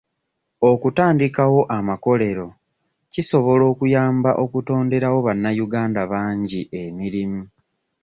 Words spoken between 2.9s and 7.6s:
kisobola okuyamba okutonderewo bannayuganda bangi emirimu.